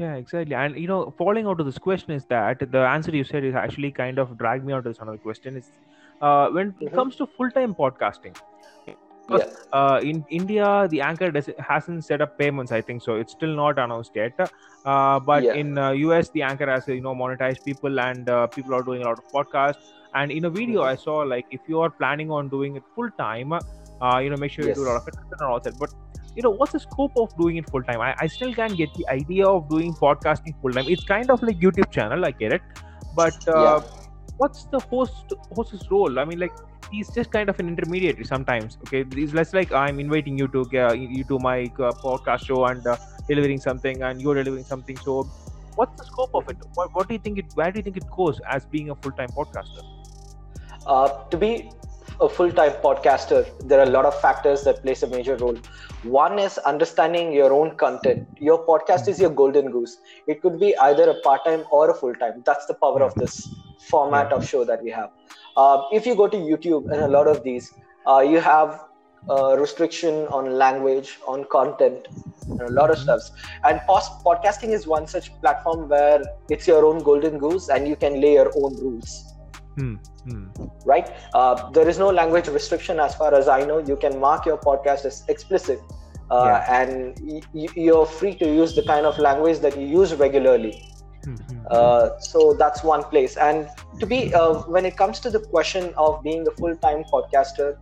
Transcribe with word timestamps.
Yeah, 0.00 0.14
exactly. 0.16 0.54
And 0.54 0.76
you 0.78 0.88
know, 0.88 1.14
falling 1.18 1.46
out 1.46 1.60
of 1.60 1.66
this 1.66 1.78
question 1.78 2.12
is 2.12 2.24
that 2.26 2.60
the 2.72 2.78
answer 2.80 3.14
you 3.14 3.24
said 3.24 3.44
is 3.44 3.54
actually 3.54 3.90
kind 3.92 4.18
of 4.18 4.38
dragged 4.38 4.64
me 4.64 4.72
out 4.72 4.84
to 4.84 4.90
this 4.90 4.98
another 4.98 5.18
question. 5.18 5.56
Is 5.58 5.72
uh, 6.22 6.48
when 6.50 6.74
it 6.80 6.92
Mhm. 6.92 6.94
comes 7.00 7.16
to 7.16 7.26
full-time 7.26 7.74
podcasting, 7.74 8.34
Yeah. 8.86 8.94
because 9.26 9.46
uh, 9.80 10.00
in 10.12 10.24
India 10.40 10.70
the 10.94 11.00
anchor 11.10 11.30
does, 11.30 11.50
hasn't 11.70 12.04
set 12.04 12.20
up 12.26 12.38
payments. 12.38 12.72
I 12.72 12.80
think 12.80 13.02
so. 13.02 13.16
It's 13.24 13.32
still 13.38 13.54
not 13.62 13.78
announced 13.78 14.16
yet. 14.22 14.40
Uh, 14.84 15.20
but 15.20 15.44
Yeah. 15.44 15.60
in 15.62 15.76
uh, 15.78 15.90
US, 16.04 16.30
the 16.30 16.42
anchor 16.50 16.70
has 16.74 16.88
you 16.88 17.00
know 17.08 17.14
monetized 17.14 17.64
people, 17.70 18.00
and 18.08 18.28
uh, 18.28 18.46
people 18.58 18.74
are 18.74 18.82
doing 18.90 19.02
a 19.02 19.08
lot 19.10 19.18
of 19.24 19.30
podcasts. 19.38 19.92
And 20.14 20.32
in 20.38 20.46
a 20.46 20.50
video, 20.50 20.82
Mhm. 20.82 20.92
I 20.92 20.96
saw 21.06 21.18
like 21.34 21.46
if 21.60 21.68
you 21.74 21.80
are 21.88 21.90
planning 22.02 22.30
on 22.40 22.48
doing 22.56 22.76
it 22.82 22.88
full 22.94 23.10
time, 23.24 23.52
uh, 23.58 24.18
you 24.24 24.30
know, 24.30 24.36
make 24.46 24.50
sure 24.58 24.66
you 24.66 24.74
do 24.80 24.86
a 24.86 24.90
lot 24.92 25.02
of 25.02 25.08
it 25.14 25.14
and 25.40 25.48
all 25.50 25.60
that. 25.68 25.78
But 25.84 25.90
you 26.36 26.42
know, 26.42 26.50
what's 26.50 26.72
the 26.72 26.80
scope 26.80 27.12
of 27.16 27.34
doing 27.36 27.56
it 27.56 27.68
full 27.70 27.82
time? 27.82 28.00
I, 28.00 28.14
I 28.18 28.26
still 28.26 28.52
can't 28.54 28.76
get 28.76 28.92
the 28.94 29.08
idea 29.08 29.46
of 29.46 29.68
doing 29.68 29.94
podcasting 29.94 30.60
full 30.60 30.72
time. 30.72 30.86
It's 30.88 31.04
kind 31.04 31.30
of 31.30 31.42
like 31.42 31.58
YouTube 31.60 31.90
channel, 31.90 32.24
I 32.24 32.30
get 32.32 32.52
it, 32.52 32.62
but 33.14 33.36
uh, 33.48 33.80
Yeah. 33.80 33.80
what's 34.36 34.64
the 34.66 34.80
host 34.80 35.32
host's 35.56 35.90
role? 35.90 36.18
I 36.18 36.24
mean, 36.24 36.38
like 36.38 36.52
he's 36.90 37.10
just 37.14 37.30
kind 37.30 37.48
of 37.48 37.58
an 37.60 37.68
intermediary 37.68 38.24
sometimes. 38.24 38.78
Okay, 38.86 39.04
it's 39.24 39.32
less 39.34 39.52
like 39.54 39.72
I'm 39.72 40.00
inviting 40.00 40.38
you 40.38 40.48
to 40.48 40.62
uh, 40.86 40.92
you 40.92 41.24
to 41.24 41.38
my 41.38 41.58
uh, 41.78 41.92
podcast 42.04 42.46
show 42.46 42.64
and 42.66 42.86
uh, 42.86 42.96
delivering 43.28 43.60
something, 43.60 44.02
and 44.02 44.20
you're 44.20 44.34
delivering 44.34 44.64
something. 44.64 44.96
So, 44.98 45.22
what's 45.74 45.96
the 46.00 46.04
scope 46.04 46.30
of 46.34 46.48
it? 46.48 46.56
What, 46.74 46.94
what 46.94 47.08
do 47.08 47.14
you 47.14 47.20
think 47.20 47.38
it? 47.38 47.46
Where 47.54 47.70
do 47.72 47.78
you 47.78 47.82
think 47.82 47.96
it 47.96 48.10
goes 48.16 48.40
as 48.48 48.64
being 48.66 48.90
a 48.90 48.94
full 48.94 49.12
time 49.12 49.28
podcaster? 49.28 49.84
Uh, 50.86 51.08
to 51.28 51.36
be 51.36 51.70
a 52.20 52.28
full-time 52.28 52.72
podcaster, 52.82 53.46
there 53.66 53.78
are 53.80 53.84
a 53.84 53.90
lot 53.90 54.04
of 54.04 54.18
factors 54.20 54.62
that 54.64 54.82
plays 54.82 55.02
a 55.02 55.06
major 55.06 55.36
role. 55.36 55.56
One 56.02 56.38
is 56.38 56.58
understanding 56.58 57.32
your 57.32 57.52
own 57.52 57.76
content. 57.76 58.28
Your 58.38 58.64
podcast 58.66 59.08
is 59.08 59.20
your 59.20 59.30
golden 59.30 59.70
goose. 59.70 59.96
It 60.26 60.42
could 60.42 60.60
be 60.60 60.76
either 60.78 61.10
a 61.10 61.20
part-time 61.20 61.64
or 61.70 61.90
a 61.90 61.94
full-time. 61.94 62.42
That's 62.44 62.66
the 62.66 62.74
power 62.74 63.02
of 63.02 63.14
this 63.14 63.48
format 63.88 64.32
of 64.32 64.46
show 64.46 64.64
that 64.64 64.82
we 64.82 64.90
have. 64.90 65.10
Uh, 65.56 65.82
if 65.92 66.06
you 66.06 66.14
go 66.14 66.28
to 66.28 66.36
YouTube 66.36 66.90
and 66.90 67.00
a 67.02 67.08
lot 67.08 67.26
of 67.26 67.42
these, 67.42 67.74
uh, 68.06 68.20
you 68.20 68.40
have 68.40 68.86
uh, 69.28 69.56
restriction 69.58 70.26
on 70.28 70.58
language, 70.58 71.18
on 71.26 71.44
content, 71.44 72.08
and 72.58 72.68
a 72.68 72.72
lot 72.72 72.90
of 72.90 72.96
Mhm. 72.96 73.02
stuffs. 73.02 73.32
And 73.64 73.80
pos- 73.86 74.08
podcasting 74.24 74.70
is 74.70 74.86
one 74.86 75.06
such 75.06 75.38
platform 75.42 75.88
where 75.90 76.22
it's 76.48 76.66
your 76.66 76.86
own 76.86 77.02
golden 77.02 77.38
goose, 77.38 77.68
and 77.68 77.86
you 77.86 77.96
can 77.96 78.20
lay 78.20 78.32
your 78.32 78.50
own 78.56 78.76
rules 78.76 79.34
Hmm. 79.80 79.96
right? 80.84 81.08
Uh, 81.34 81.70
there 81.72 81.88
is 81.88 81.98
no 81.98 82.10
language 82.10 82.48
restriction 82.48 83.00
as 83.00 83.14
far 83.14 83.34
as 83.34 83.48
I 83.48 83.64
know. 83.64 83.78
You 83.78 83.96
can 83.96 84.18
mark 84.20 84.44
your 84.46 84.58
podcast 84.58 85.04
as 85.04 85.24
explicit, 85.28 85.80
uh, 86.30 86.42
Yeah. 86.44 86.64
and 86.80 87.16
y- 87.22 87.68
you're 87.74 88.06
free 88.06 88.34
to 88.36 88.46
use 88.46 88.74
the 88.74 88.82
kind 88.82 89.06
of 89.06 89.18
language 89.18 89.58
that 89.60 89.76
you 89.76 89.86
use 89.86 90.14
regularly. 90.14 90.74
Hmm. 91.24 91.34
Hmm. 91.34 91.66
Uh, 91.70 92.08
so 92.20 92.54
that's 92.54 92.82
one 92.82 93.04
place. 93.04 93.36
And 93.36 93.68
to 94.00 94.06
be, 94.06 94.32
uh, 94.34 94.54
when 94.76 94.84
it 94.84 94.96
comes 94.96 95.20
to 95.20 95.30
the 95.30 95.40
question 95.40 95.92
of 95.96 96.22
being 96.22 96.46
a 96.46 96.50
full-time 96.52 97.04
podcaster, 97.12 97.76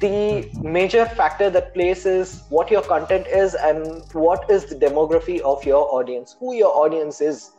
the 0.00 0.48
major 0.62 1.06
factor 1.06 1.50
that 1.50 1.72
plays 1.74 2.04
is 2.06 2.44
what 2.50 2.70
your 2.70 2.82
content 2.82 3.26
is 3.26 3.54
and 3.54 4.02
what 4.12 4.48
is 4.50 4.66
the 4.66 4.76
demography 4.76 5.40
of 5.40 5.64
your 5.64 5.92
audience, 5.94 6.36
who 6.38 6.54
your 6.54 6.74
audience 6.76 7.20
is 7.20 7.52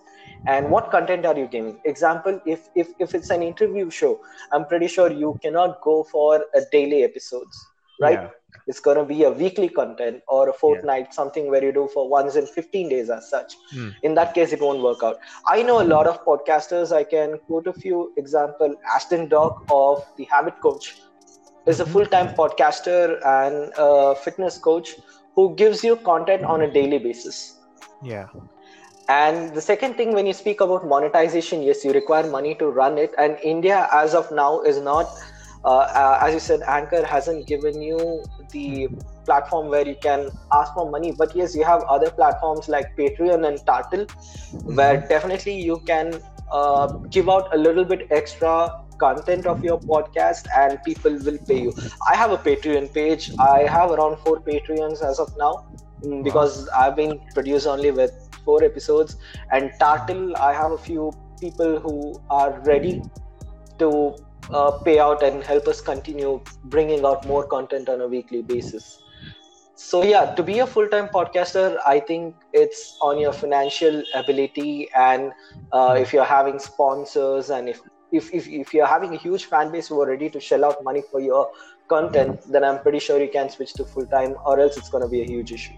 and 0.47 0.69
what 0.69 0.89
content 0.91 1.25
are 1.25 1.37
you 1.37 1.47
giving 1.47 1.77
example 1.85 2.39
if 2.45 2.67
if 2.75 2.89
if 2.99 3.13
it's 3.15 3.29
an 3.35 3.41
interview 3.43 3.89
show 3.89 4.11
i'm 4.51 4.65
pretty 4.65 4.87
sure 4.87 5.11
you 5.11 5.37
cannot 5.43 5.81
go 5.81 6.03
for 6.03 6.45
a 6.55 6.61
daily 6.71 7.03
episodes 7.03 7.59
right 8.01 8.21
Yeah. 8.23 8.29
it's 8.71 8.79
going 8.79 8.97
to 8.97 9.03
be 9.05 9.23
a 9.23 9.29
weekly 9.29 9.69
content 9.69 10.21
or 10.27 10.41
a 10.49 10.53
fortnight 10.53 11.13
something 11.13 11.49
where 11.51 11.63
you 11.67 11.71
do 11.77 11.87
for 11.93 12.03
once 12.09 12.35
in 12.41 12.45
15 12.57 12.89
days 12.93 13.09
as 13.17 13.29
such 13.35 13.55
Hmm. 13.71 13.89
in 14.09 14.15
that 14.19 14.33
case 14.37 14.53
it 14.57 14.61
won't 14.67 14.83
work 14.87 15.03
out 15.09 15.17
i 15.55 15.61
know 15.69 15.77
a 15.81 15.87
lot 15.93 16.07
of 16.13 16.19
podcasters 16.29 16.93
i 16.99 17.03
can 17.15 17.37
quote 17.47 17.67
a 17.73 17.77
few 17.85 18.01
example 18.23 18.75
Ashdin 18.97 19.27
dock 19.35 19.63
of 19.79 20.05
the 20.17 20.27
habit 20.35 20.61
coach 20.67 20.93
is 21.73 21.79
a 21.79 21.85
Mhm. 21.85 21.93
full-time 21.95 22.29
podcaster 22.41 23.01
and 23.37 23.71
a 23.87 24.15
fitness 24.27 24.57
coach 24.69 24.95
who 25.35 25.47
gives 25.63 25.83
you 25.89 25.95
content 26.11 26.43
on 26.55 26.61
a 26.69 26.71
daily 26.79 26.99
basis 27.09 27.43
Yeah. 28.01 28.27
And 29.09 29.53
the 29.53 29.61
second 29.61 29.95
thing, 29.95 30.13
when 30.13 30.25
you 30.25 30.33
speak 30.33 30.61
about 30.61 30.87
monetization, 30.87 31.61
yes, 31.61 31.83
you 31.83 31.91
require 31.91 32.29
money 32.29 32.55
to 32.55 32.67
run 32.67 32.97
it. 32.97 33.13
And 33.17 33.37
India, 33.43 33.87
as 33.91 34.13
of 34.15 34.31
now, 34.31 34.61
is 34.61 34.79
not, 34.79 35.07
uh, 35.65 35.67
uh, 35.77 36.19
as 36.21 36.33
you 36.33 36.39
said, 36.39 36.61
Anchor 36.67 37.05
hasn't 37.05 37.47
given 37.47 37.81
you 37.81 38.23
the 38.51 38.87
platform 39.25 39.69
where 39.69 39.87
you 39.87 39.95
can 40.01 40.29
ask 40.53 40.73
for 40.73 40.89
money. 40.89 41.11
But 41.11 41.35
yes, 41.35 41.55
you 41.55 41.65
have 41.65 41.83
other 41.83 42.11
platforms 42.11 42.69
like 42.69 42.95
Patreon 42.97 43.47
and 43.47 43.57
Tartle, 43.59 44.09
where 44.75 45.05
definitely 45.07 45.59
you 45.59 45.79
can 45.79 46.21
uh, 46.51 46.87
give 47.09 47.29
out 47.29 47.53
a 47.53 47.57
little 47.57 47.83
bit 47.83 48.07
extra 48.11 48.71
content 48.99 49.45
of 49.45 49.63
your 49.63 49.79
podcast 49.81 50.47
and 50.55 50.81
people 50.83 51.17
will 51.25 51.37
pay 51.47 51.61
you. 51.61 51.73
I 52.07 52.15
have 52.15 52.31
a 52.31 52.37
Patreon 52.37 52.93
page. 52.93 53.31
I 53.39 53.61
have 53.63 53.91
around 53.91 54.17
four 54.19 54.39
Patreons 54.39 55.03
as 55.03 55.19
of 55.19 55.35
now 55.37 55.65
mm, 56.03 56.23
because 56.23 56.69
I've 56.69 56.95
been 56.95 57.19
produced 57.33 57.67
only 57.67 57.91
with 57.91 58.13
four 58.43 58.63
episodes. 58.63 59.17
And 59.51 59.71
Tartle 59.79 60.35
I 60.37 60.53
have 60.53 60.71
a 60.71 60.77
few 60.77 61.11
people 61.39 61.79
who 61.79 62.21
are 62.29 62.59
ready 62.61 63.01
to 63.79 64.15
uh, 64.51 64.71
pay 64.71 64.99
out 64.99 65.23
and 65.23 65.43
help 65.43 65.67
us 65.67 65.81
continue 65.81 66.41
bringing 66.65 67.05
out 67.05 67.25
more 67.25 67.45
content 67.45 67.89
on 67.89 68.01
a 68.01 68.07
weekly 68.07 68.41
basis. 68.41 68.99
So 69.75 70.03
yeah 70.03 70.33
to 70.35 70.43
be 70.43 70.59
a 70.59 70.67
full-time 70.67 71.07
podcaster 71.09 71.77
i 71.85 71.99
think 71.99 72.35
it's 72.53 72.97
on 73.01 73.19
your 73.19 73.33
financial 73.33 74.03
ability. 74.13 74.89
And 74.95 75.33
uh, 75.71 75.97
if 75.99 76.13
you're 76.13 76.31
having 76.33 76.59
sponsors 76.59 77.49
and 77.49 77.67
if, 77.67 77.81
if 78.11 78.33
if 78.33 78.47
if 78.47 78.73
you're 78.73 78.87
having 78.87 79.13
a 79.15 79.17
huge 79.17 79.45
fan 79.45 79.71
base 79.71 79.87
who 79.87 79.99
are 80.01 80.07
ready 80.07 80.29
to 80.29 80.39
shell 80.39 80.63
out 80.63 80.83
money 80.83 81.01
for 81.11 81.19
your 81.19 81.51
content 81.89 82.41
then 82.51 82.63
i'm 82.63 82.79
pretty 82.81 82.99
sure 82.99 83.21
you 83.21 83.29
can 83.29 83.49
switch 83.49 83.73
to 83.73 83.83
full-time 83.83 84.35
or 84.45 84.59
else 84.59 84.77
it's 84.77 84.89
going 84.89 85.03
to 85.03 85.09
be 85.09 85.21
a 85.21 85.25
huge 85.25 85.51
issue 85.51 85.73